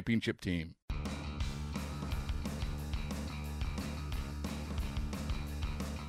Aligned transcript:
championship 0.00 0.40
team. 0.40 0.74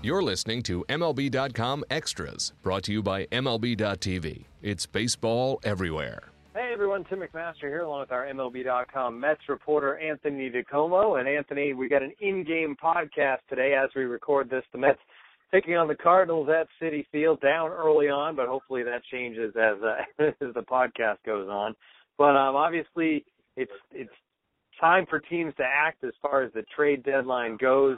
You're 0.03 0.23
listening 0.23 0.63
to 0.63 0.83
MLB.com 0.89 1.83
Extras, 1.91 2.53
brought 2.63 2.83
to 2.83 2.91
you 2.91 3.03
by 3.03 3.25
MLB.tv. 3.27 4.45
It's 4.63 4.85
baseball 4.87 5.59
everywhere. 5.63 6.29
Hey 6.55 6.71
everyone, 6.73 7.05
Tim 7.05 7.19
McMaster 7.19 7.61
here, 7.61 7.81
along 7.81 8.01
with 8.01 8.11
our 8.11 8.25
MLB.com 8.25 9.19
Mets 9.19 9.41
reporter 9.47 9.97
Anthony 9.99 10.49
DiComo. 10.49 11.19
And 11.19 11.29
Anthony, 11.29 11.73
we 11.73 11.87
got 11.87 12.01
an 12.01 12.13
in-game 12.19 12.75
podcast 12.83 13.39
today 13.47 13.73
as 13.73 13.89
we 13.95 14.03
record 14.03 14.49
this. 14.49 14.63
The 14.71 14.79
Mets 14.79 14.99
taking 15.53 15.75
on 15.75 15.87
the 15.87 15.95
Cardinals 15.95 16.49
at 16.49 16.67
Citi 16.81 17.05
Field, 17.11 17.39
down 17.41 17.69
early 17.69 18.09
on, 18.09 18.35
but 18.35 18.47
hopefully 18.47 18.83
that 18.83 19.03
changes 19.11 19.53
as 19.55 19.77
uh, 19.83 20.23
as 20.41 20.53
the 20.53 20.61
podcast 20.61 21.17
goes 21.25 21.47
on. 21.47 21.75
But 22.17 22.35
um, 22.35 22.55
obviously, 22.55 23.23
it's 23.55 23.71
it's 23.91 24.11
time 24.79 25.05
for 25.09 25.19
teams 25.19 25.53
to 25.57 25.63
act 25.63 26.03
as 26.03 26.13
far 26.21 26.43
as 26.43 26.51
the 26.53 26.63
trade 26.75 27.03
deadline 27.03 27.57
goes. 27.57 27.97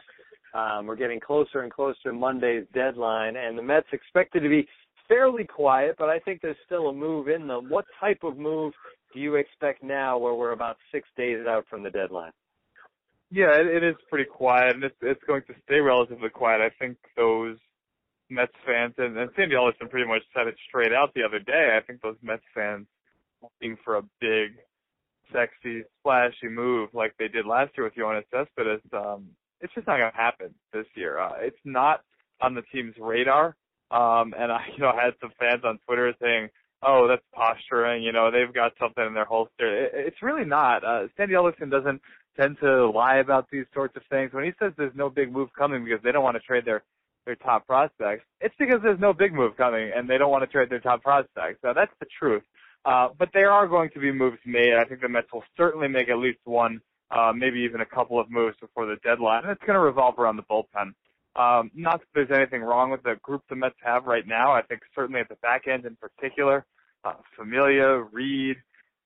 Um, 0.54 0.86
we're 0.86 0.96
getting 0.96 1.20
closer 1.20 1.62
and 1.62 1.72
closer 1.72 1.98
to 2.06 2.14
Monday's 2.14 2.66
deadline, 2.74 3.36
and 3.36 3.58
the 3.58 3.64
Mets 3.64 3.88
expected 3.92 4.42
to 4.42 4.50
be 4.50 4.68
fairly 5.08 5.46
quiet, 5.46 5.96
but 5.98 6.10
I 6.10 6.20
think 6.20 6.42
there's 6.42 6.56
still 6.66 6.90
a 6.90 6.94
move 6.94 7.28
in 7.28 7.48
them. 7.48 7.70
What 7.70 7.86
type 8.00 8.20
of 8.24 8.38
move 8.38 8.74
do 9.14 9.20
you 9.20 9.36
expect 9.36 9.84
now, 9.84 10.18
where 10.18 10.34
we're 10.34 10.52
about 10.52 10.78
six 10.92 11.08
days 11.18 11.46
out 11.48 11.66
from 11.70 11.84
the 11.84 11.90
deadline? 11.90 12.32
Yeah, 13.32 13.56
it, 13.56 13.66
it 13.68 13.84
is 13.84 13.96
pretty 14.10 14.30
quiet, 14.30 14.76
and 14.76 14.84
it's 14.84 14.96
it's 15.02 15.24
going 15.26 15.42
to 15.48 15.54
stay 15.66 15.80
relatively 15.80 16.30
quiet. 16.30 16.62
I 16.62 16.70
think 16.78 16.98
those 17.16 17.58
Mets 18.30 18.54
fans 18.66 18.94
and, 18.98 19.18
and 19.18 19.30
Sandy 19.36 19.56
Alderson 19.56 19.90
pretty 19.90 20.08
much 20.08 20.22
said 20.36 20.48
it 20.48 20.56
straight 20.68 20.94
out 20.94 21.14
the 21.16 21.24
other 21.24 21.40
day. 21.40 21.78
I 21.78 21.86
think 21.86 22.02
those 22.02 22.18
Mets 22.22 22.44
fans 22.54 22.86
looking 23.42 23.78
for 23.84 23.98
a 23.98 24.04
big, 24.22 24.58
sexy, 25.32 25.84
splashy 26.00 26.50
move 26.50 26.90
like 26.94 27.14
they 27.18 27.28
did 27.28 27.46
last 27.46 27.72
year 27.78 27.86
with 27.86 27.96
Yoenis 27.96 28.26
Cespedes. 28.32 28.82
Um, 28.94 29.28
it's 29.62 29.74
just 29.74 29.88
not 29.88 29.98
going 29.98 30.12
to 30.12 30.18
happen 30.18 30.54
this 30.74 30.86
year. 30.96 31.20
Uh, 31.20 31.34
it's 31.40 31.60
not 31.64 32.02
on 32.42 32.54
the 32.54 32.64
team's 32.74 32.96
radar. 33.00 33.56
Um, 33.92 34.34
and 34.38 34.52
I, 34.52 34.66
you 34.76 34.84
know, 34.84 34.90
I 34.90 35.06
had 35.06 35.14
some 35.22 35.32
fans 35.40 35.64
on 35.64 35.80
Twitter 35.86 36.14
saying, 36.22 36.50
"Oh, 36.82 37.08
that's 37.08 37.24
posturing. 37.34 38.04
You 38.04 38.12
know, 38.12 38.32
they've 38.32 38.54
got 38.54 38.74
something 38.80 39.06
in 39.06 39.14
their 39.14 39.26
holster." 39.26 39.86
It, 39.86 39.92
it's 39.94 40.22
really 40.22 40.46
not. 40.46 40.84
Uh, 40.84 41.08
Sandy 41.16 41.36
Alderson 41.36 41.70
doesn't 41.70 42.02
tend 42.40 42.58
to 42.62 42.90
lie 42.90 43.18
about 43.18 43.48
these 43.52 43.66
sorts 43.74 43.96
of 43.96 44.04
things. 44.10 44.34
When 44.34 44.44
he 44.44 44.52
says 44.60 44.74
there's 44.78 44.96
no 44.96 45.10
big 45.10 45.32
move 45.32 45.50
coming 45.58 45.84
because 45.84 46.02
they 46.04 46.12
don't 46.12 46.24
want 46.24 46.36
to 46.36 46.42
trade 46.42 46.66
their 46.66 46.84
their 47.26 47.36
top 47.36 47.66
prospects, 47.66 48.26
it's 48.42 48.56
because 48.60 48.82
there's 48.84 49.00
no 49.00 49.14
big 49.14 49.34
move 49.34 49.56
coming 49.56 49.92
and 49.96 50.10
they 50.10 50.18
don't 50.18 50.32
want 50.32 50.44
to 50.44 50.48
trade 50.48 50.70
their 50.70 50.82
top 50.82 51.02
prospects. 51.02 51.60
So 51.62 51.72
that's 51.74 51.94
the 52.02 52.08
truth. 52.20 52.44
Uh, 52.86 53.10
but 53.18 53.30
there 53.34 53.52
are 53.52 53.68
going 53.68 53.90
to 53.92 54.00
be 54.00 54.12
moves 54.12 54.40
made. 54.46 54.74
I 54.74 54.84
think 54.84 55.02
the 55.02 55.10
Mets 55.10 55.32
will 55.32 55.44
certainly 55.56 55.88
make 55.88 56.10
at 56.10 56.18
least 56.18 56.40
one, 56.44 56.82
uh, 57.12 57.32
maybe 57.36 57.60
even 57.60 57.82
a 57.82 57.86
couple 57.86 58.20
of 58.20 58.30
moves 58.30 58.58
before 58.60 58.86
the 58.86 58.98
deadline, 59.04 59.44
and 59.44 59.52
it's 59.52 59.62
going 59.62 59.76
to 59.76 59.80
revolve 59.80 60.20
around 60.20 60.36
the 60.36 60.44
bullpen. 60.44 60.94
Um, 61.36 61.72
not 61.74 62.00
that 62.02 62.08
there's 62.14 62.32
anything 62.32 62.62
wrong 62.62 62.92
with 62.92 63.02
the 63.04 63.16
group 63.24 63.42
the 63.50 63.56
Mets 63.56 63.76
have 63.84 64.06
right 64.06 64.28
now. 64.28 64.52
I 64.52 64.62
think 64.62 64.82
certainly 64.94 65.22
at 65.22 65.30
the 65.30 65.36
back 65.36 65.68
end 65.68 65.86
in 65.86 65.96
particular, 65.96 66.66
uh, 67.06 67.14
Familia, 67.36 68.00
Reed, 68.12 68.58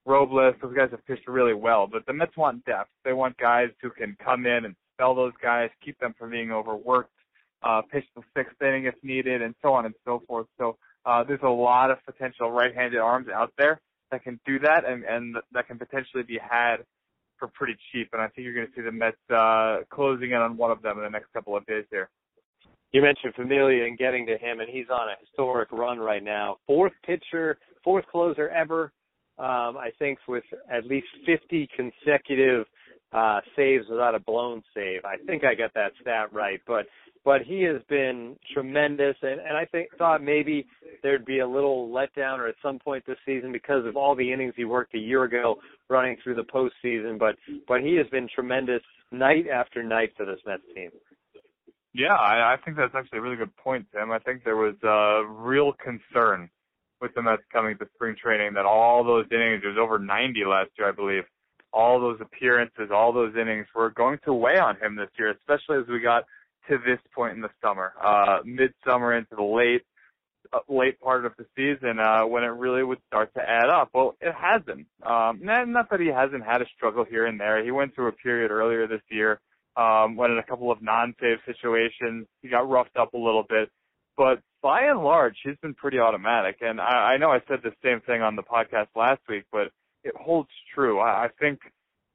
Robles, 0.04 0.54
those 0.60 0.74
guys 0.74 0.90
have 0.90 1.06
pitched 1.06 1.28
really 1.28 1.54
well, 1.54 1.86
but 1.86 2.04
the 2.06 2.12
Mets 2.12 2.36
want 2.36 2.64
depth. 2.64 2.90
They 3.04 3.12
want 3.12 3.36
guys 3.38 3.68
who 3.80 3.90
can 3.90 4.16
come 4.22 4.46
in 4.46 4.64
and 4.64 4.74
spell 4.94 5.14
those 5.14 5.32
guys, 5.40 5.70
keep 5.84 5.98
them 6.00 6.14
from 6.18 6.30
being 6.30 6.50
overworked, 6.50 7.12
uh, 7.62 7.82
pitch 7.82 8.04
the 8.16 8.22
sixth 8.36 8.60
inning 8.60 8.86
if 8.86 8.94
needed, 9.02 9.42
and 9.42 9.54
so 9.62 9.72
on 9.72 9.86
and 9.86 9.94
so 10.04 10.22
forth. 10.26 10.46
So 10.58 10.76
uh, 11.08 11.24
there's 11.24 11.40
a 11.42 11.48
lot 11.48 11.90
of 11.90 11.98
potential 12.04 12.50
right-handed 12.50 13.00
arms 13.00 13.28
out 13.34 13.52
there 13.56 13.80
that 14.10 14.22
can 14.22 14.38
do 14.46 14.58
that, 14.58 14.84
and, 14.86 15.04
and 15.04 15.36
that 15.52 15.66
can 15.66 15.78
potentially 15.78 16.22
be 16.22 16.38
had 16.38 16.76
for 17.38 17.48
pretty 17.48 17.76
cheap. 17.90 18.08
And 18.12 18.20
I 18.20 18.28
think 18.28 18.44
you're 18.44 18.54
going 18.54 18.66
to 18.66 18.72
see 18.74 18.82
the 18.82 18.92
Mets 18.92 19.16
uh, 19.34 19.84
closing 19.90 20.32
in 20.32 20.38
on 20.38 20.56
one 20.56 20.70
of 20.70 20.82
them 20.82 20.98
in 20.98 21.04
the 21.04 21.10
next 21.10 21.32
couple 21.32 21.56
of 21.56 21.64
days 21.66 21.84
here. 21.90 22.10
You 22.92 23.02
mentioned 23.02 23.34
Familia 23.34 23.84
and 23.84 23.96
getting 23.96 24.26
to 24.26 24.36
him, 24.38 24.60
and 24.60 24.68
he's 24.68 24.86
on 24.90 25.08
a 25.08 25.14
historic 25.20 25.70
run 25.72 25.98
right 25.98 26.22
now. 26.22 26.56
Fourth 26.66 26.92
pitcher, 27.04 27.58
fourth 27.84 28.06
closer 28.06 28.48
ever 28.48 28.92
um, 29.38 29.76
I 29.76 29.90
think 29.98 30.18
with 30.26 30.44
at 30.70 30.84
least 30.84 31.06
50 31.24 31.68
consecutive 31.76 32.66
uh, 33.12 33.40
saves 33.54 33.84
without 33.88 34.16
a 34.16 34.18
blown 34.18 34.62
save. 34.74 35.04
I 35.04 35.16
think 35.26 35.44
I 35.44 35.54
got 35.54 35.72
that 35.74 35.92
stat 36.00 36.32
right, 36.32 36.60
but 36.66 36.86
but 37.28 37.42
he 37.42 37.62
has 37.64 37.82
been 37.90 38.36
tremendous, 38.54 39.14
and 39.20 39.38
and 39.38 39.54
I 39.54 39.66
think 39.66 39.90
thought 39.98 40.22
maybe 40.22 40.66
there'd 41.02 41.26
be 41.26 41.40
a 41.40 41.46
little 41.46 41.90
letdown 41.90 42.38
or 42.38 42.48
at 42.48 42.54
some 42.62 42.78
point 42.78 43.04
this 43.06 43.18
season 43.26 43.52
because 43.52 43.84
of 43.84 43.98
all 43.98 44.14
the 44.14 44.32
innings 44.32 44.54
he 44.56 44.64
worked 44.64 44.94
a 44.94 44.98
year 44.98 45.24
ago 45.24 45.56
running 45.90 46.16
through 46.24 46.36
the 46.36 46.42
postseason. 46.44 47.18
But 47.18 47.36
but 47.68 47.82
he 47.82 47.96
has 47.96 48.06
been 48.06 48.30
tremendous 48.34 48.80
night 49.12 49.44
after 49.46 49.82
night 49.82 50.14
for 50.16 50.24
this 50.24 50.38
Mets 50.46 50.62
team. 50.74 50.88
Yeah, 51.92 52.14
I, 52.14 52.54
I 52.54 52.56
think 52.64 52.78
that's 52.78 52.94
actually 52.94 53.18
a 53.18 53.22
really 53.22 53.36
good 53.36 53.54
point, 53.58 53.84
Tim. 53.92 54.10
I 54.10 54.20
think 54.20 54.42
there 54.42 54.56
was 54.56 54.76
a 54.82 55.30
real 55.30 55.74
concern 55.84 56.48
with 57.02 57.14
the 57.14 57.20
Mets 57.20 57.42
coming 57.52 57.76
to 57.76 57.86
spring 57.94 58.16
training 58.16 58.54
that 58.54 58.64
all 58.64 59.04
those 59.04 59.26
innings, 59.30 59.60
there's 59.62 59.76
over 59.78 59.98
90 59.98 60.44
last 60.46 60.70
year, 60.78 60.88
I 60.88 60.92
believe, 60.92 61.24
all 61.74 62.00
those 62.00 62.18
appearances, 62.22 62.88
all 62.90 63.12
those 63.12 63.34
innings 63.36 63.66
were 63.74 63.90
going 63.90 64.18
to 64.24 64.32
weigh 64.32 64.58
on 64.58 64.76
him 64.80 64.96
this 64.96 65.10
year, 65.18 65.30
especially 65.30 65.76
as 65.82 65.88
we 65.88 66.00
got 66.00 66.24
to 66.68 66.78
this 66.78 66.98
point 67.14 67.34
in 67.34 67.40
the 67.40 67.50
summer, 67.62 67.92
uh, 68.02 68.38
midsummer 68.44 69.14
into 69.14 69.34
the 69.36 69.42
late, 69.42 69.82
uh, 70.52 70.60
late 70.68 71.00
part 71.00 71.24
of 71.26 71.32
the 71.38 71.46
season, 71.56 71.98
uh, 71.98 72.26
when 72.26 72.44
it 72.44 72.48
really 72.48 72.82
would 72.82 72.98
start 73.06 73.32
to 73.34 73.40
add 73.40 73.68
up. 73.68 73.90
Well, 73.92 74.16
it 74.20 74.34
hasn't. 74.34 74.86
Um, 75.02 75.40
not, 75.42 75.68
not 75.68 75.90
that 75.90 76.00
he 76.00 76.08
hasn't 76.08 76.44
had 76.44 76.62
a 76.62 76.66
struggle 76.76 77.04
here 77.04 77.26
and 77.26 77.38
there. 77.40 77.64
He 77.64 77.70
went 77.70 77.94
through 77.94 78.08
a 78.08 78.12
period 78.12 78.50
earlier 78.50 78.86
this 78.86 79.02
year, 79.10 79.40
um, 79.76 80.16
when 80.16 80.30
in 80.30 80.38
a 80.38 80.42
couple 80.42 80.70
of 80.70 80.82
non-save 80.82 81.38
situations, 81.46 82.26
he 82.42 82.48
got 82.48 82.68
roughed 82.68 82.96
up 82.96 83.14
a 83.14 83.18
little 83.18 83.44
bit. 83.48 83.70
But 84.16 84.40
by 84.62 84.82
and 84.82 85.04
large, 85.04 85.36
he's 85.44 85.56
been 85.62 85.74
pretty 85.74 85.98
automatic. 86.00 86.56
And 86.60 86.80
I, 86.80 87.12
I 87.12 87.16
know 87.18 87.30
I 87.30 87.40
said 87.48 87.60
the 87.62 87.72
same 87.84 88.00
thing 88.00 88.20
on 88.22 88.34
the 88.34 88.42
podcast 88.42 88.88
last 88.96 89.20
week, 89.28 89.44
but 89.52 89.70
it 90.02 90.14
holds 90.16 90.50
true. 90.74 90.98
I, 90.98 91.26
I 91.26 91.28
think 91.38 91.60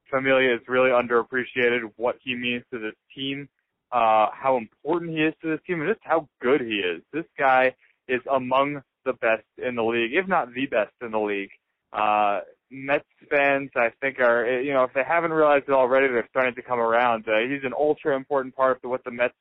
Familia 0.10 0.54
is 0.54 0.62
really 0.68 0.90
underappreciated 0.90 1.92
what 1.96 2.18
he 2.22 2.36
means 2.36 2.64
to 2.72 2.80
this 2.80 2.94
team, 3.16 3.48
uh, 3.94 4.28
how 4.34 4.58
important 4.58 5.12
he 5.12 5.18
is 5.18 5.34
to 5.42 5.50
this 5.50 5.60
team, 5.68 5.82
and 5.82 5.90
just 5.90 6.04
how 6.04 6.28
good 6.42 6.62
he 6.62 6.82
is. 6.82 7.02
This 7.14 7.26
guy 7.38 7.76
is 8.08 8.22
among 8.34 8.82
the 9.06 9.14
best 9.14 9.44
in 9.58 9.76
the 9.76 9.84
league, 9.84 10.14
if 10.14 10.28
not 10.28 10.54
the 10.54 10.66
best 10.66 10.94
in 11.02 11.12
the 11.12 11.20
league. 11.20 11.52
Uh, 11.92 12.40
Mets 12.72 13.06
fans, 13.30 13.70
I 13.76 13.90
think, 14.02 14.20
are, 14.20 14.62
you 14.62 14.74
know, 14.74 14.84
if 14.84 14.94
they 14.94 15.04
haven't 15.08 15.32
realized 15.32 15.66
it 15.68 15.74
already, 15.74 16.08
they're 16.08 16.28
starting 16.32 16.56
to 16.56 16.64
come 16.64 16.80
around. 16.80 17.26
Uh, 17.28 17.48
he's 17.48 17.64
an 17.64 17.74
ultra 17.78 18.16
important 18.16 18.56
part 18.56 18.80
of 18.84 18.90
what 18.90 19.04
the 19.04 19.12
Mets 19.12 19.36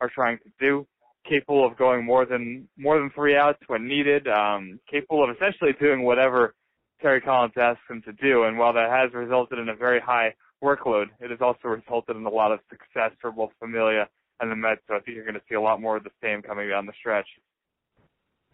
are 0.00 0.10
trying 0.14 0.38
to 0.38 0.50
do 0.60 0.86
capable 1.26 1.66
of 1.66 1.76
going 1.76 2.04
more 2.04 2.26
than 2.26 2.68
more 2.76 2.98
than 2.98 3.10
three 3.14 3.36
outs 3.36 3.58
when 3.66 3.88
needed, 3.88 4.28
um, 4.28 4.78
capable 4.90 5.24
of 5.24 5.34
essentially 5.34 5.72
doing 5.80 6.02
whatever 6.02 6.54
Terry 7.04 7.20
Collins 7.20 7.52
asks 7.60 7.82
him 7.90 8.00
to 8.06 8.12
do. 8.14 8.44
And 8.44 8.56
while 8.56 8.72
that 8.72 8.88
has 8.88 9.12
resulted 9.12 9.58
in 9.58 9.68
a 9.68 9.76
very 9.76 10.00
high 10.00 10.34
workload, 10.62 11.08
it 11.20 11.30
has 11.30 11.40
also 11.42 11.68
resulted 11.68 12.16
in 12.16 12.24
a 12.24 12.30
lot 12.30 12.50
of 12.50 12.60
success 12.70 13.10
for 13.20 13.30
both 13.30 13.50
Familia 13.60 14.08
and 14.40 14.50
the 14.50 14.56
Mets. 14.56 14.80
So 14.88 14.94
I 14.94 15.00
think 15.00 15.14
you're 15.16 15.26
going 15.26 15.34
to 15.34 15.42
see 15.46 15.54
a 15.54 15.60
lot 15.60 15.82
more 15.82 15.98
of 15.98 16.04
the 16.04 16.10
same 16.22 16.40
coming 16.40 16.70
down 16.70 16.86
the 16.86 16.94
stretch. 16.98 17.26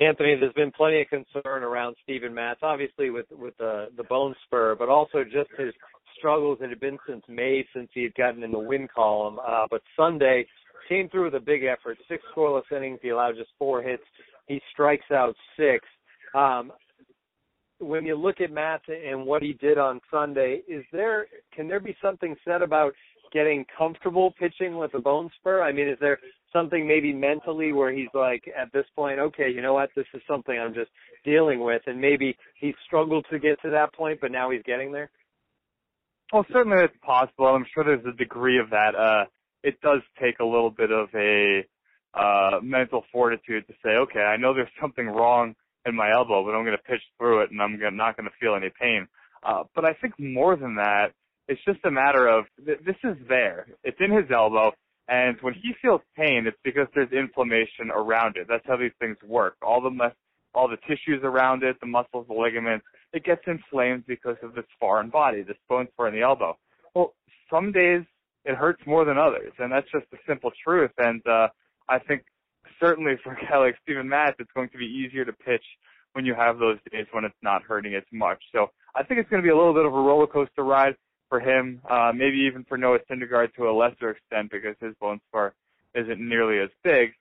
Anthony, 0.01 0.35
there's 0.35 0.53
been 0.55 0.73
plenty 0.73 1.01
of 1.03 1.09
concern 1.09 1.63
around 1.63 1.95
Steven 2.03 2.35
Matz, 2.35 2.61
obviously 2.63 3.11
with 3.11 3.27
with 3.31 3.55
the 3.59 3.89
the 3.97 4.05
bone 4.05 4.35
spur, 4.47 4.75
but 4.75 4.89
also 4.89 5.23
just 5.23 5.51
his 5.59 5.75
struggles 6.17 6.59
that 6.61 6.71
had 6.71 6.81
been 6.81 6.99
since 7.07 7.23
May 7.29 7.65
since 7.73 7.89
he 7.93 8.03
had 8.03 8.15
gotten 8.15 8.43
in 8.43 8.51
the 8.51 8.59
win 8.59 8.89
column. 8.93 9.39
Uh, 9.47 9.67
but 9.71 9.83
Sunday 9.97 10.47
came 10.89 11.09
through 11.11 11.25
with 11.25 11.35
a 11.35 11.41
big 11.41 11.65
effort, 11.65 11.99
six 12.09 12.25
scoreless 12.35 12.63
innings. 12.75 12.99
He 13.03 13.11
allowed 13.11 13.37
just 13.37 13.51
four 13.59 13.83
hits. 13.83 14.03
He 14.49 14.61
strikes 14.73 15.11
out 15.13 15.37
six. 15.57 15.87
Um, 16.35 16.73
when 17.81 18.05
you 18.05 18.15
look 18.15 18.41
at 18.41 18.53
Matz 18.53 18.85
and 18.89 19.27
what 19.27 19.43
he 19.43 19.55
did 19.55 19.79
on 19.79 20.01
Sunday, 20.11 20.63
is 20.69 20.85
there 20.93 21.27
can 21.55 21.69
there 21.69 21.81
be 21.81 21.97
something 22.03 22.37
said 22.45 22.63
about 22.63 22.93
getting 23.33 23.65
comfortable 23.77 24.33
pitching 24.39 24.77
with 24.77 24.95
a 24.95 24.99
bone 24.99 25.31
spur? 25.39 25.63
I 25.63 25.73
mean, 25.73 25.89
is 25.89 25.99
there 26.01 26.19
something 26.53 26.87
maybe 26.87 27.13
mentally 27.13 27.73
where 27.73 27.93
he's 27.93 28.09
like 28.15 28.45
at 28.57 28.73
this 28.73 28.87
point, 28.97 29.19
okay, 29.19 29.51
you 29.51 29.63
know 29.63 29.75
what, 29.75 29.91
this 29.95 30.07
is 30.15 30.23
something 30.29 30.59
I'm 30.59 30.75
just 30.75 30.91
dealing 31.25 31.61
with, 31.61 31.83
and 31.87 32.01
maybe 32.01 32.37
he 32.59 32.75
struggled 32.87 33.27
to 33.31 33.39
get 33.39 33.61
to 33.63 33.71
that 33.71 33.95
point, 33.95 34.21
but 34.21 34.33
now 34.33 34.51
he's 34.51 34.63
getting 34.65 34.93
there. 34.93 35.11
Well, 36.33 36.47
certainly 36.53 36.83
it's 36.85 36.95
possible. 37.03 37.47
I'm 37.47 37.67
sure 37.73 37.85
there's 37.85 38.05
a 38.07 38.17
degree 38.17 38.59
of 38.59 38.71
that. 38.71 38.95
Uh, 38.95 39.25
it 39.63 39.81
does 39.81 40.01
take 40.21 40.39
a 40.41 40.45
little 40.45 40.71
bit 40.71 40.91
of 40.91 41.09
a 41.15 41.65
uh, 42.15 42.61
mental 42.63 43.05
fortitude 43.13 43.67
to 43.67 43.75
say, 43.85 43.91
okay, 43.91 44.21
I 44.21 44.37
know 44.37 44.55
there's 44.55 44.69
something 44.81 45.07
wrong 45.07 45.55
in 45.87 45.95
my 45.95 46.13
elbow, 46.13 46.45
but 46.45 46.55
I'm 46.55 46.65
going 46.65 46.77
to 46.77 46.83
pitch 46.83 47.03
through 47.19 47.43
it 47.43 47.51
and 47.51 47.61
I'm 47.61 47.79
not 47.97 48.17
going 48.17 48.29
to 48.29 48.37
feel 48.41 48.55
any 48.55 48.71
pain. 48.81 49.07
Uh, 49.43 49.65
but 49.75 49.85
I 49.85 49.95
think 49.95 50.15
more 50.19 50.57
than 50.57 50.77
that, 50.77 51.13
it's 51.49 51.61
just 51.65 51.81
a 51.85 51.91
matter 51.91 52.29
of 52.29 52.45
th- 52.65 52.81
this 52.85 52.97
is 53.03 53.17
there. 53.29 53.67
It's 53.83 53.97
in 54.01 54.13
his 54.13 54.31
elbow. 54.31 54.73
And 55.09 55.37
when 55.41 55.55
he 55.55 55.73
feels 55.83 56.01
pain, 56.17 56.47
it's 56.47 56.59
because 56.63 56.87
there's 56.95 57.11
inflammation 57.11 57.91
around 57.93 58.37
it. 58.37 58.47
That's 58.49 58.65
how 58.67 58.77
these 58.77 58.93
things 59.01 59.17
work. 59.27 59.57
All 59.63 59.81
the 59.81 59.91
mus- 59.91 60.13
all 60.55 60.69
the 60.69 60.77
tissues 60.89 61.21
around 61.23 61.63
it, 61.63 61.77
the 61.81 61.87
muscles, 61.87 62.27
the 62.29 62.35
ligaments, 62.35 62.85
it 63.13 63.25
gets 63.25 63.43
inflamed 63.47 64.05
because 64.07 64.37
of 64.43 64.55
this 64.55 64.65
foreign 64.79 65.09
body, 65.09 65.43
this 65.43 65.57
bone 65.69 65.89
spur 65.93 66.09
in 66.09 66.15
the 66.15 66.23
elbow. 66.23 66.57
Well, 66.95 67.15
some 67.51 67.73
days 67.73 68.03
it 68.45 68.57
hurts 68.57 68.83
more 68.87 69.05
than 69.05 69.19
others, 69.19 69.53
and 69.59 69.73
that's 69.73 69.91
just 69.93 70.07
the 70.11 70.19
simple 70.29 70.51
truth. 70.65 70.91
And 70.99 71.25
uh, 71.27 71.49
I 71.89 71.99
think 71.99 72.25
certainly 72.81 73.15
for 73.23 73.33
a 73.33 73.47
guy 73.47 73.59
like 73.59 73.77
Steven 73.83 74.09
Matz, 74.09 74.37
it's 74.39 74.51
going 74.55 74.71
to 74.71 74.79
be 74.79 74.87
easier 74.87 75.25
to 75.25 75.33
pitch 75.33 75.65
when 76.15 76.25
you 76.25 76.35
have 76.35 76.59
those 76.59 76.79
days 76.91 77.07
when 77.13 77.25
it's 77.25 77.35
not 77.43 77.63
hurting 77.63 77.95
as 77.95 78.03
much. 78.13 78.43
So 78.53 78.71
I 78.97 79.05
think 79.05 79.21
it's 79.21 79.31
going 79.31 79.43
to 79.43 79.47
be 79.47 79.53
a 79.53 79.57
little 79.57 79.75
bit 79.75 79.87
of 79.87 79.95
a 79.95 80.01
roller 80.01 80.27
coaster 80.27 80.65
ride 80.65 80.97
for 81.29 81.39
him, 81.39 81.81
uh, 81.89 82.13
maybe 82.15 82.39
even 82.39 82.65
for 82.65 82.77
Noah 82.77 82.99
Syndergaard 83.11 83.55
to 83.55 83.69
a 83.69 83.73
lesser 83.73 84.11
extent 84.11 84.51
because 84.51 84.75
his 84.81 84.95
bone 85.01 85.21
spur 85.29 85.53
isn't 85.95 86.21
nearly 86.21 86.59
as 86.59 86.71
big. 86.83 87.13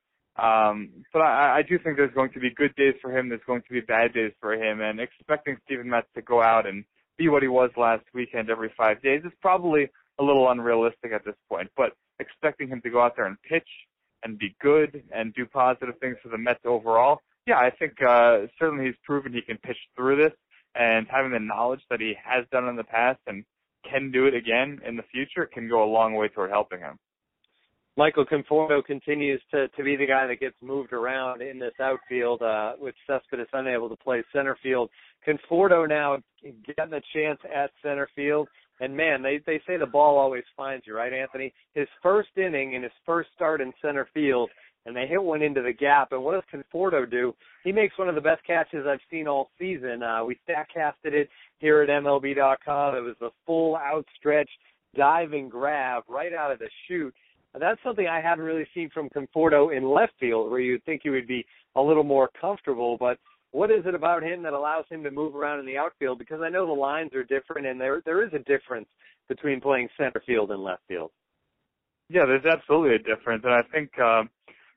Um, 0.41 0.89
but 1.11 1.19
I, 1.19 1.59
I 1.59 1.61
do 1.61 1.77
think 1.77 1.97
there's 1.97 2.13
going 2.13 2.31
to 2.31 2.39
be 2.39 2.49
good 2.49 2.73
days 2.75 2.95
for 3.01 3.15
him. 3.15 3.29
There's 3.29 3.41
going 3.45 3.61
to 3.61 3.73
be 3.73 3.81
bad 3.81 4.13
days 4.13 4.31
for 4.39 4.53
him, 4.53 4.81
and 4.81 4.99
expecting 4.99 5.57
Steven 5.65 5.89
Matz 5.89 6.07
to 6.15 6.21
go 6.21 6.41
out 6.41 6.65
and 6.65 6.85
be 7.17 7.27
what 7.27 7.43
he 7.43 7.49
was 7.49 7.69
last 7.75 8.05
weekend 8.13 8.49
every 8.49 8.71
five 8.77 9.01
days 9.01 9.21
is 9.25 9.33
probably 9.41 9.89
a 10.17 10.23
little 10.23 10.49
unrealistic 10.49 11.11
at 11.13 11.25
this 11.25 11.35
point. 11.49 11.69
But 11.75 11.91
expecting 12.19 12.69
him 12.69 12.81
to 12.81 12.89
go 12.89 13.01
out 13.01 13.15
there 13.15 13.25
and 13.25 13.41
pitch 13.41 13.67
and 14.23 14.37
be 14.37 14.55
good 14.61 15.03
and 15.11 15.33
do 15.33 15.45
positive 15.45 15.95
things 15.99 16.17
for 16.21 16.29
the 16.29 16.37
Mets 16.37 16.59
overall, 16.65 17.21
yeah, 17.47 17.57
I 17.57 17.71
think 17.71 17.93
uh, 18.01 18.41
certainly 18.59 18.85
he's 18.85 18.95
proven 19.03 19.33
he 19.33 19.41
can 19.41 19.57
pitch 19.57 19.77
through 19.95 20.17
this, 20.17 20.33
and 20.75 21.07
having 21.09 21.31
the 21.31 21.39
knowledge 21.39 21.81
that 21.89 21.99
he 21.99 22.13
has 22.23 22.45
done 22.51 22.67
in 22.67 22.75
the 22.75 22.83
past 22.83 23.19
and 23.27 23.43
can 23.89 24.11
do 24.11 24.25
it 24.25 24.35
again 24.35 24.79
in 24.85 24.95
the 24.95 25.03
future 25.11 25.49
can 25.51 25.67
go 25.67 25.83
a 25.83 25.89
long 25.89 26.13
way 26.13 26.27
toward 26.27 26.51
helping 26.51 26.79
him. 26.79 26.97
Michael 27.97 28.25
Conforto 28.25 28.85
continues 28.85 29.41
to, 29.51 29.67
to 29.69 29.83
be 29.83 29.95
the 29.95 30.05
guy 30.05 30.25
that 30.27 30.39
gets 30.39 30.55
moved 30.61 30.93
around 30.93 31.41
in 31.41 31.59
this 31.59 31.73
outfield, 31.81 32.41
uh, 32.41 32.73
with 32.79 32.95
Cespedes 33.05 33.47
unable 33.51 33.89
to 33.89 33.95
play 33.97 34.23
center 34.31 34.57
field. 34.63 34.89
Conforto 35.27 35.87
now 35.89 36.17
getting 36.41 36.93
a 36.93 37.01
chance 37.13 37.39
at 37.53 37.71
center 37.83 38.07
field. 38.15 38.47
And 38.79 38.95
man, 38.95 39.21
they, 39.21 39.41
they 39.45 39.61
say 39.67 39.77
the 39.77 39.85
ball 39.85 40.17
always 40.17 40.43
finds 40.55 40.87
you, 40.87 40.95
right, 40.95 41.11
Anthony? 41.11 41.53
His 41.73 41.87
first 42.01 42.29
inning 42.37 42.73
in 42.73 42.83
his 42.83 42.91
first 43.05 43.29
start 43.35 43.61
in 43.61 43.73
center 43.81 44.07
field, 44.13 44.49
and 44.85 44.95
they 44.95 45.05
hit 45.05 45.21
one 45.21 45.41
into 45.41 45.61
the 45.61 45.73
gap. 45.73 46.11
And 46.11 46.23
what 46.23 46.33
does 46.33 46.63
Conforto 46.73 47.09
do? 47.09 47.33
He 47.63 47.71
makes 47.71 47.97
one 47.97 48.07
of 48.07 48.15
the 48.15 48.21
best 48.21 48.45
catches 48.45 48.85
I've 48.87 48.99
seen 49.11 49.27
all 49.27 49.49
season. 49.59 50.01
Uh, 50.01 50.23
we 50.23 50.39
statcasted 50.47 51.13
it 51.13 51.29
here 51.59 51.81
at 51.81 51.89
MLB.com. 51.89 52.95
It 52.95 53.01
was 53.01 53.15
a 53.21 53.29
full 53.45 53.75
outstretched 53.75 54.49
diving 54.95 55.49
grab 55.49 56.03
right 56.07 56.33
out 56.33 56.51
of 56.51 56.59
the 56.59 56.69
chute. 56.87 57.13
That's 57.59 57.79
something 57.83 58.07
I 58.07 58.21
haven't 58.21 58.45
really 58.45 58.67
seen 58.73 58.89
from 58.93 59.09
Conforto 59.09 59.75
in 59.75 59.89
left 59.89 60.13
field, 60.19 60.51
where 60.51 60.59
you'd 60.59 60.83
think 60.85 61.01
he 61.03 61.09
would 61.09 61.27
be 61.27 61.45
a 61.75 61.81
little 61.81 62.03
more 62.03 62.29
comfortable. 62.39 62.95
But 62.97 63.17
what 63.51 63.71
is 63.71 63.85
it 63.85 63.95
about 63.95 64.23
him 64.23 64.43
that 64.43 64.53
allows 64.53 64.85
him 64.89 65.03
to 65.03 65.11
move 65.11 65.35
around 65.35 65.59
in 65.59 65.65
the 65.65 65.77
outfield? 65.77 66.19
Because 66.19 66.41
I 66.41 66.49
know 66.49 66.65
the 66.65 66.71
lines 66.73 67.13
are 67.13 67.23
different, 67.23 67.67
and 67.67 67.79
there 67.79 68.01
there 68.05 68.23
is 68.23 68.33
a 68.33 68.39
difference 68.39 68.87
between 69.27 69.61
playing 69.61 69.89
center 69.97 70.21
field 70.25 70.51
and 70.51 70.63
left 70.63 70.83
field. 70.87 71.11
Yeah, 72.09 72.25
there's 72.25 72.45
absolutely 72.45 72.95
a 72.95 73.15
difference, 73.15 73.43
and 73.45 73.53
I 73.53 73.61
think 73.61 73.97
um, 73.99 74.29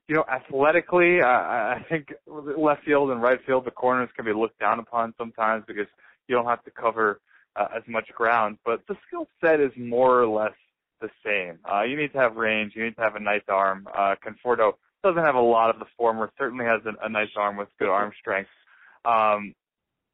you 0.07 0.15
know 0.15 0.25
athletically, 0.31 1.21
I, 1.21 1.73
I 1.75 1.85
think 1.89 2.13
left 2.27 2.83
field 2.83 3.11
and 3.11 3.21
right 3.21 3.39
field, 3.45 3.65
the 3.65 3.71
corners 3.71 4.09
can 4.15 4.25
be 4.25 4.33
looked 4.33 4.59
down 4.59 4.79
upon 4.79 5.13
sometimes 5.17 5.63
because 5.67 5.87
you 6.27 6.35
don't 6.35 6.45
have 6.45 6.63
to 6.63 6.71
cover 6.71 7.19
uh, 7.55 7.67
as 7.75 7.83
much 7.87 8.07
ground, 8.15 8.57
but 8.65 8.81
the 8.87 8.95
skill 9.07 9.27
set 9.43 9.59
is 9.59 9.71
more 9.77 10.21
or 10.21 10.27
less 10.27 10.53
the 11.01 11.09
same. 11.25 11.59
Uh, 11.71 11.83
you 11.83 11.97
need 11.97 12.11
to 12.13 12.17
have 12.17 12.35
range. 12.37 12.73
You 12.75 12.85
need 12.85 12.95
to 12.95 13.01
have 13.01 13.15
a 13.15 13.19
nice 13.19 13.43
arm. 13.49 13.87
Uh, 13.95 14.15
Conforto 14.25 14.73
doesn't 15.03 15.23
have 15.23 15.35
a 15.35 15.41
lot 15.41 15.69
of 15.69 15.79
the 15.79 15.85
former. 15.97 16.31
Certainly 16.37 16.65
has 16.65 16.81
a, 16.85 17.05
a 17.05 17.09
nice 17.09 17.29
arm 17.35 17.57
with 17.57 17.67
good 17.77 17.89
arm 17.89 18.11
strength. 18.19 18.49
Um, 19.05 19.53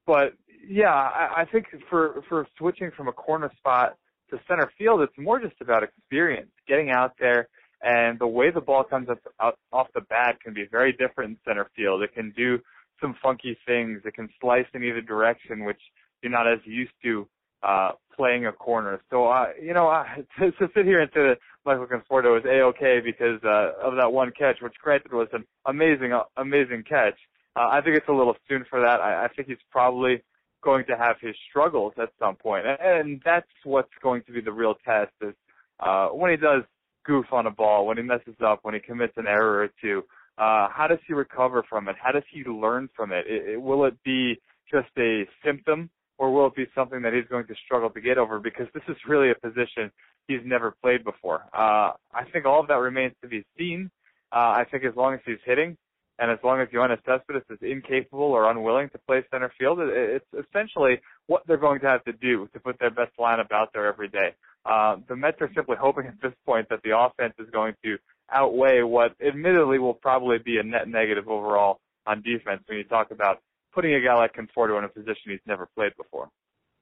but 0.05 0.33
yeah, 0.67 0.93
I, 0.93 1.41
I 1.41 1.45
think 1.45 1.67
for 1.89 2.23
for 2.27 2.47
switching 2.57 2.91
from 2.95 3.07
a 3.07 3.13
corner 3.13 3.51
spot 3.57 3.95
to 4.29 4.39
center 4.47 4.71
field, 4.77 5.01
it's 5.01 5.17
more 5.17 5.39
just 5.39 5.59
about 5.61 5.83
experience, 5.83 6.51
getting 6.67 6.89
out 6.89 7.13
there, 7.19 7.47
and 7.81 8.19
the 8.19 8.27
way 8.27 8.51
the 8.51 8.61
ball 8.61 8.83
comes 8.83 9.09
up, 9.09 9.19
out, 9.39 9.57
off 9.71 9.87
the 9.93 10.01
bat 10.01 10.39
can 10.43 10.53
be 10.53 10.65
very 10.69 10.91
different 10.91 11.31
in 11.31 11.37
center 11.45 11.69
field. 11.75 12.03
It 12.03 12.13
can 12.13 12.31
do 12.35 12.59
some 13.01 13.15
funky 13.21 13.57
things. 13.65 14.01
It 14.05 14.13
can 14.13 14.29
slice 14.41 14.65
in 14.73 14.83
either 14.83 15.01
direction, 15.01 15.63
which 15.63 15.79
you're 16.21 16.31
not 16.31 16.51
as 16.51 16.59
used 16.65 16.91
to 17.03 17.27
uh, 17.63 17.91
playing 18.15 18.45
a 18.45 18.51
corner. 18.51 19.01
So, 19.09 19.27
uh, 19.27 19.47
you 19.61 19.73
know, 19.73 19.87
uh, 19.89 20.03
to, 20.39 20.51
to 20.51 20.69
sit 20.75 20.85
here 20.85 20.99
and 20.99 21.09
say 21.13 21.21
that 21.21 21.37
Michael 21.65 21.87
Conforto 21.87 22.37
is 22.37 22.45
a-okay 22.45 22.99
because 23.03 23.39
uh, 23.43 23.71
of 23.81 23.95
that 23.95 24.11
one 24.11 24.31
catch, 24.37 24.57
which 24.61 24.75
granted 24.81 25.13
was 25.13 25.27
an 25.33 25.45
amazing, 25.65 26.13
uh, 26.13 26.23
amazing 26.37 26.83
catch. 26.87 27.15
Uh, 27.55 27.67
I 27.71 27.81
think 27.81 27.97
it's 27.97 28.07
a 28.07 28.13
little 28.13 28.35
soon 28.47 28.65
for 28.69 28.81
that. 28.81 29.01
I, 29.01 29.25
I 29.25 29.27
think 29.27 29.47
he's 29.47 29.57
probably 29.71 30.23
going 30.61 30.85
to 30.85 30.97
have 30.97 31.15
his 31.21 31.35
struggles 31.49 31.93
at 32.01 32.09
some 32.19 32.35
point, 32.35 32.65
and, 32.67 32.77
and 32.81 33.21
that's 33.23 33.47
what's 33.63 33.91
going 34.01 34.23
to 34.23 34.31
be 34.31 34.41
the 34.41 34.51
real 34.51 34.75
test 34.85 35.11
is 35.21 35.33
uh, 35.79 36.07
when 36.09 36.31
he 36.31 36.37
does 36.37 36.63
goof 37.05 37.25
on 37.31 37.47
a 37.47 37.51
ball, 37.51 37.85
when 37.85 37.97
he 37.97 38.03
messes 38.03 38.35
up, 38.45 38.59
when 38.63 38.73
he 38.73 38.79
commits 38.79 39.13
an 39.17 39.27
error 39.27 39.63
or 39.63 39.69
two. 39.81 40.03
Uh, 40.37 40.67
how 40.69 40.87
does 40.87 40.99
he 41.07 41.13
recover 41.13 41.63
from 41.69 41.89
it? 41.89 41.95
How 42.01 42.11
does 42.11 42.23
he 42.31 42.43
learn 42.43 42.89
from 42.95 43.11
it? 43.11 43.25
it, 43.27 43.53
it 43.53 43.61
will 43.61 43.85
it 43.85 43.95
be 44.03 44.39
just 44.71 44.87
a 44.97 45.27
symptom 45.43 45.89
or 46.17 46.31
will 46.31 46.47
it 46.47 46.55
be 46.55 46.65
something 46.75 47.01
that 47.01 47.13
he's 47.13 47.25
going 47.29 47.47
to 47.47 47.55
struggle 47.65 47.89
to 47.89 48.01
get 48.01 48.17
over 48.17 48.39
because 48.39 48.67
this 48.73 48.83
is 48.87 48.95
really 49.07 49.31
a 49.31 49.35
position 49.35 49.91
he's 50.27 50.41
never 50.45 50.75
played 50.81 51.03
before? 51.03 51.43
Uh, 51.53 51.93
I 52.13 52.23
think 52.31 52.45
all 52.45 52.59
of 52.59 52.67
that 52.67 52.75
remains 52.75 53.13
to 53.21 53.27
be 53.27 53.43
seen. 53.57 53.89
Uh, 54.31 54.61
I 54.61 54.65
think 54.69 54.83
as 54.83 54.95
long 54.95 55.13
as 55.13 55.21
he's 55.25 55.39
hitting 55.45 55.77
and 56.19 56.29
as 56.29 56.37
long 56.43 56.59
as 56.59 56.67
Yoenis 56.69 56.99
Cespedes 57.05 57.43
is 57.49 57.57
incapable 57.61 58.23
or 58.23 58.51
unwilling 58.51 58.89
to 58.89 58.97
play 58.99 59.23
center 59.31 59.51
field, 59.57 59.79
it, 59.79 59.89
it's 59.93 60.47
essentially 60.47 60.99
what 61.27 61.43
they're 61.47 61.57
going 61.57 61.79
to 61.79 61.87
have 61.87 62.03
to 62.03 62.13
do 62.13 62.47
to 62.53 62.59
put 62.59 62.77
their 62.79 62.91
best 62.91 63.11
lineup 63.17 63.51
out 63.51 63.69
there 63.73 63.87
every 63.87 64.09
day. 64.09 64.35
Uh, 64.65 64.97
the 65.07 65.15
Mets 65.15 65.37
are 65.39 65.49
simply 65.55 65.77
hoping 65.79 66.07
at 66.07 66.21
this 66.21 66.33
point 66.45 66.67
that 66.69 66.81
the 66.83 66.97
offense 66.97 67.33
is 67.39 67.49
going 67.51 67.73
to 67.83 67.97
outweigh 68.31 68.81
what 68.81 69.15
admittedly 69.25 69.79
will 69.79 69.93
probably 69.93 70.37
be 70.37 70.57
a 70.57 70.63
net 70.63 70.87
negative 70.87 71.27
overall 71.27 71.79
on 72.05 72.21
defense 72.21 72.61
when 72.67 72.77
you 72.77 72.83
talk 72.83 73.11
about 73.11 73.41
putting 73.73 73.93
a 73.93 74.01
guy 74.01 74.15
like 74.15 74.33
Conforto 74.33 74.77
in 74.77 74.83
a 74.83 74.89
position 74.89 75.31
he's 75.31 75.39
never 75.47 75.67
played 75.75 75.93
before. 75.95 76.29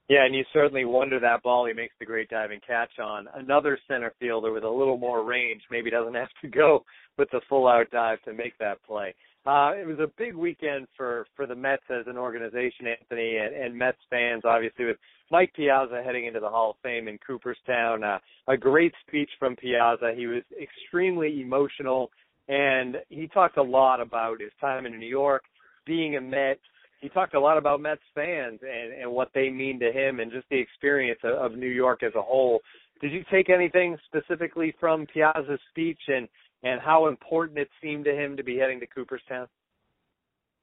Yeah, 0.08 0.24
and 0.24 0.34
you 0.34 0.42
certainly 0.54 0.86
wonder 0.86 1.20
that 1.20 1.42
ball 1.42 1.66
he 1.66 1.74
makes 1.74 1.94
the 2.00 2.06
great 2.06 2.30
diving 2.30 2.60
catch 2.66 2.98
on. 2.98 3.28
Another 3.34 3.78
center 3.86 4.14
fielder 4.18 4.52
with 4.52 4.64
a 4.64 4.70
little 4.70 4.96
more 4.96 5.22
range 5.22 5.60
maybe 5.70 5.90
doesn't 5.90 6.14
have 6.14 6.30
to 6.40 6.48
go 6.48 6.84
with 7.18 7.28
the 7.30 7.42
full 7.46 7.68
out 7.68 7.90
dive 7.90 8.22
to 8.22 8.32
make 8.32 8.56
that 8.58 8.82
play. 8.84 9.14
Uh, 9.48 9.72
it 9.80 9.86
was 9.86 9.98
a 9.98 10.10
big 10.18 10.34
weekend 10.34 10.86
for 10.94 11.26
for 11.34 11.46
the 11.46 11.54
Mets 11.54 11.82
as 11.88 12.06
an 12.06 12.18
organization, 12.18 12.86
Anthony, 12.86 13.38
and, 13.38 13.54
and 13.54 13.74
Mets 13.74 13.96
fans. 14.10 14.42
Obviously, 14.44 14.84
with 14.84 14.98
Mike 15.30 15.54
Piazza 15.56 16.02
heading 16.04 16.26
into 16.26 16.38
the 16.38 16.48
Hall 16.50 16.72
of 16.72 16.76
Fame 16.82 17.08
in 17.08 17.18
Cooperstown, 17.26 18.04
uh, 18.04 18.18
a 18.46 18.58
great 18.58 18.92
speech 19.06 19.30
from 19.38 19.56
Piazza. 19.56 20.12
He 20.14 20.26
was 20.26 20.42
extremely 20.60 21.40
emotional, 21.40 22.10
and 22.48 22.98
he 23.08 23.26
talked 23.28 23.56
a 23.56 23.62
lot 23.62 24.02
about 24.02 24.38
his 24.42 24.52
time 24.60 24.84
in 24.84 24.98
New 24.98 25.08
York, 25.08 25.44
being 25.86 26.16
a 26.16 26.20
Met, 26.20 26.58
he 27.00 27.08
talked 27.08 27.34
a 27.34 27.40
lot 27.40 27.58
about 27.58 27.80
Mets 27.80 28.02
fans 28.14 28.60
and, 28.62 28.92
and 28.92 29.10
what 29.10 29.30
they 29.34 29.50
mean 29.50 29.78
to 29.80 29.92
him 29.92 30.20
and 30.20 30.32
just 30.32 30.48
the 30.50 30.58
experience 30.58 31.20
of, 31.24 31.52
of 31.52 31.58
New 31.58 31.70
York 31.70 32.02
as 32.02 32.12
a 32.16 32.22
whole. 32.22 32.60
Did 33.00 33.12
you 33.12 33.24
take 33.30 33.48
anything 33.48 33.96
specifically 34.06 34.74
from 34.80 35.06
Piazza's 35.06 35.60
speech 35.70 36.00
and, 36.08 36.28
and 36.62 36.80
how 36.80 37.06
important 37.06 37.58
it 37.58 37.68
seemed 37.82 38.04
to 38.04 38.14
him 38.14 38.36
to 38.36 38.42
be 38.42 38.58
heading 38.58 38.80
to 38.80 38.86
Cooperstown? 38.86 39.46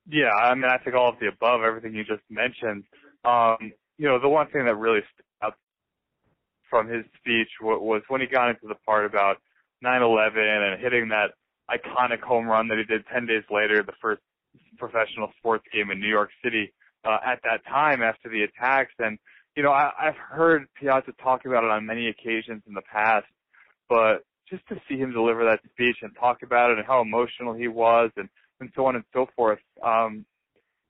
Yeah, 0.08 0.30
I 0.30 0.54
mean, 0.54 0.66
I 0.66 0.78
think 0.78 0.96
all 0.96 1.10
of 1.10 1.20
the 1.20 1.28
above, 1.28 1.62
everything 1.62 1.96
you 1.96 2.04
just 2.04 2.22
mentioned. 2.30 2.84
Um, 3.24 3.72
you 3.98 4.08
know, 4.08 4.20
the 4.20 4.30
one 4.30 4.48
thing 4.52 4.66
that 4.66 4.76
really 4.76 5.02
stood 5.14 5.26
out 5.42 5.56
from 6.70 6.88
his 6.88 7.06
speech 7.20 7.50
was 7.62 8.04
when 8.08 8.22
he 8.22 8.28
got 8.28 8.50
into 8.50 8.68
the 8.68 8.76
part 8.86 9.06
about 9.06 9.38
9/11 9.84 10.38
and 10.38 10.82
hitting 10.82 11.10
that 11.10 11.32
iconic 11.70 12.22
home 12.22 12.46
run 12.46 12.68
that 12.68 12.78
he 12.78 12.84
did 12.84 13.06
10 13.08 13.26
days 13.26 13.44
later, 13.50 13.82
the 13.82 13.94
first 14.02 14.22
professional 14.78 15.32
sports 15.38 15.66
game 15.74 15.90
in 15.90 16.00
New 16.00 16.08
York 16.08 16.30
City 16.44 16.72
uh, 17.04 17.18
at 17.26 17.40
that 17.44 17.66
time 17.66 18.04
after 18.04 18.30
the 18.30 18.44
attacks. 18.44 18.94
And 19.00 19.18
you 19.56 19.64
know, 19.64 19.72
I, 19.72 19.92
I've 20.00 20.18
heard 20.18 20.68
Piazza 20.80 21.14
talk 21.24 21.46
about 21.46 21.64
it 21.64 21.72
on 21.72 21.86
many 21.86 22.08
occasions 22.08 22.62
in 22.68 22.74
the 22.74 22.82
past, 22.82 23.26
but 23.90 24.26
just 24.50 24.68
to 24.68 24.76
see 24.88 24.98
him 24.98 25.12
deliver 25.12 25.46
that 25.46 25.60
speech 25.72 25.98
and 26.02 26.12
talk 26.20 26.44
about 26.44 26.72
it 26.72 26.78
and 26.78 26.88
how 26.88 27.02
emotional 27.02 27.54
he 27.54 27.68
was 27.68 28.12
and 28.18 28.30
and 28.60 28.70
so 28.76 28.86
on 28.86 28.96
and 28.96 29.04
so 29.14 29.28
forth. 29.36 29.60
Um, 29.84 30.26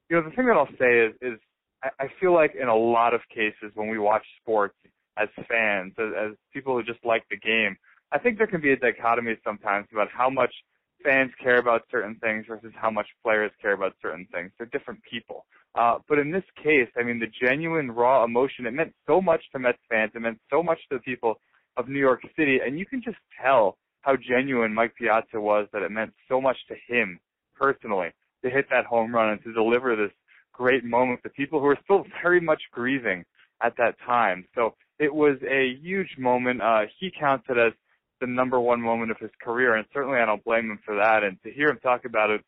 you 0.08 0.16
know, 0.16 0.22
the 0.22 0.34
thing 0.34 0.46
that 0.46 0.56
I'll 0.56 0.68
say 0.78 1.00
is, 1.00 1.14
is 1.20 1.40
I, 1.82 2.04
I 2.04 2.06
feel 2.20 2.32
like 2.32 2.54
in 2.54 2.68
a 2.68 2.76
lot 2.76 3.12
of 3.14 3.20
cases 3.28 3.72
when 3.74 3.88
we 3.88 3.98
watch 3.98 4.24
sports 4.40 4.76
as 5.16 5.28
fans, 5.48 5.94
as, 5.98 6.12
as 6.16 6.32
people 6.52 6.74
who 6.74 6.82
just 6.82 7.04
like 7.04 7.24
the 7.28 7.36
game, 7.36 7.76
I 8.12 8.18
think 8.18 8.38
there 8.38 8.46
can 8.46 8.60
be 8.60 8.72
a 8.72 8.76
dichotomy 8.76 9.36
sometimes 9.42 9.88
about 9.92 10.08
how 10.10 10.30
much 10.30 10.54
fans 11.02 11.32
care 11.42 11.58
about 11.58 11.82
certain 11.90 12.16
things 12.16 12.46
versus 12.48 12.72
how 12.74 12.90
much 12.90 13.06
players 13.22 13.50
care 13.60 13.72
about 13.72 13.94
certain 14.00 14.26
things. 14.32 14.52
They're 14.58 14.68
different 14.68 15.00
people. 15.08 15.44
Uh, 15.74 15.98
but 16.08 16.18
in 16.18 16.30
this 16.30 16.44
case, 16.62 16.88
I 16.96 17.02
mean, 17.02 17.18
the 17.18 17.26
genuine 17.42 17.90
raw 17.90 18.24
emotion, 18.24 18.66
it 18.66 18.72
meant 18.72 18.94
so 19.06 19.20
much 19.20 19.42
to 19.52 19.58
Mets 19.58 19.78
fans. 19.90 20.12
It 20.14 20.20
meant 20.20 20.38
so 20.50 20.62
much 20.62 20.78
to 20.90 20.96
the 20.96 21.02
people 21.02 21.40
of 21.76 21.88
New 21.88 21.98
York 21.98 22.22
City. 22.36 22.58
And 22.64 22.78
you 22.78 22.86
can 22.86 23.02
just 23.02 23.18
tell 23.42 23.76
how 24.02 24.16
genuine 24.16 24.72
Mike 24.72 24.94
Piazza 24.96 25.40
was 25.40 25.66
that 25.72 25.82
it 25.82 25.90
meant 25.90 26.12
so 26.28 26.40
much 26.40 26.56
to 26.68 26.74
him 26.86 27.18
personally 27.54 28.10
to 28.44 28.50
hit 28.50 28.66
that 28.70 28.86
home 28.86 29.14
run 29.14 29.30
and 29.30 29.42
to 29.42 29.52
deliver 29.52 29.96
this 29.96 30.12
great 30.52 30.84
moment 30.84 31.22
to 31.22 31.28
people 31.30 31.60
who 31.60 31.66
are 31.66 31.78
still 31.84 32.04
very 32.22 32.40
much 32.40 32.62
grieving 32.72 33.24
at 33.62 33.76
that 33.78 33.96
time. 34.04 34.46
So 34.54 34.74
it 34.98 35.14
was 35.14 35.36
a 35.48 35.76
huge 35.82 36.16
moment. 36.18 36.62
Uh, 36.62 36.82
he 36.98 37.10
counts 37.18 37.46
it 37.48 37.58
as 37.58 37.72
the 38.20 38.26
number 38.26 38.58
one 38.60 38.80
moment 38.80 39.10
of 39.10 39.18
his 39.18 39.30
career, 39.42 39.74
and 39.74 39.86
certainly 39.92 40.18
I 40.18 40.24
don't 40.24 40.44
blame 40.44 40.70
him 40.70 40.78
for 40.84 40.96
that. 40.96 41.22
And 41.22 41.36
to 41.42 41.50
hear 41.50 41.68
him 41.68 41.78
talk 41.82 42.04
about 42.04 42.30
it 42.30 42.42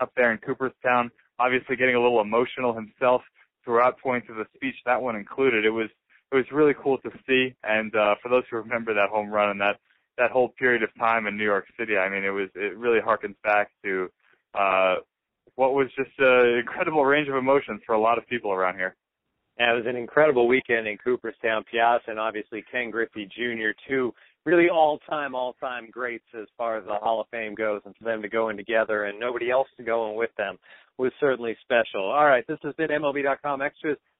up 0.00 0.12
there 0.16 0.32
in 0.32 0.38
Cooperstown, 0.38 1.10
obviously 1.38 1.76
getting 1.76 1.96
a 1.96 2.00
little 2.00 2.20
emotional 2.20 2.72
himself 2.72 3.22
throughout 3.64 3.98
points 3.98 4.28
of 4.30 4.36
the 4.36 4.46
speech, 4.54 4.76
that 4.86 5.02
one 5.02 5.16
included, 5.16 5.64
it 5.64 5.70
was 5.70 5.88
it 6.32 6.36
was 6.36 6.44
really 6.52 6.74
cool 6.82 6.98
to 6.98 7.10
see. 7.26 7.54
And 7.62 7.94
uh, 7.94 8.16
for 8.22 8.28
those 8.28 8.44
who 8.50 8.56
remember 8.56 8.94
that 8.94 9.08
home 9.10 9.30
run 9.30 9.50
and 9.50 9.60
that 9.60 9.78
that 10.18 10.30
whole 10.32 10.48
period 10.48 10.82
of 10.82 10.90
time 10.98 11.26
in 11.26 11.36
New 11.36 11.44
York 11.44 11.66
City, 11.78 11.96
I 11.96 12.08
mean, 12.08 12.24
it 12.24 12.30
was 12.30 12.48
it 12.54 12.76
really 12.76 13.00
harkens 13.00 13.36
back 13.42 13.70
to 13.84 14.08
uh, 14.54 14.96
what 15.54 15.74
was 15.74 15.88
just 15.96 16.10
an 16.18 16.58
incredible 16.58 17.04
range 17.04 17.28
of 17.28 17.34
emotions 17.34 17.80
for 17.86 17.94
a 17.94 18.00
lot 18.00 18.18
of 18.18 18.26
people 18.28 18.52
around 18.52 18.76
here. 18.76 18.96
Yeah, 19.58 19.72
it 19.72 19.76
was 19.76 19.86
an 19.86 19.96
incredible 19.96 20.46
weekend 20.46 20.86
in 20.86 20.98
Cooperstown, 20.98 21.64
Piazza, 21.68 22.10
and 22.10 22.20
obviously 22.20 22.64
Ken 22.70 22.90
Griffey 22.90 23.26
Jr. 23.26 23.70
Two 23.88 24.14
really 24.44 24.70
all-time, 24.70 25.34
all-time 25.34 25.88
greats 25.90 26.24
as 26.40 26.46
far 26.56 26.78
as 26.78 26.84
the 26.84 26.94
Hall 26.94 27.20
of 27.20 27.26
Fame 27.30 27.54
goes, 27.54 27.82
and 27.84 27.94
for 27.96 28.04
them 28.04 28.22
to 28.22 28.28
go 28.28 28.50
in 28.50 28.56
together 28.56 29.04
and 29.04 29.18
nobody 29.18 29.50
else 29.50 29.66
to 29.76 29.82
go 29.82 30.08
in 30.10 30.16
with 30.16 30.30
them 30.38 30.58
was 30.96 31.12
certainly 31.20 31.56
special. 31.62 32.08
All 32.08 32.24
right, 32.24 32.46
this 32.46 32.58
has 32.62 32.74
been 32.74 32.88
MLB.com 32.88 33.60
Extras, 33.60 33.98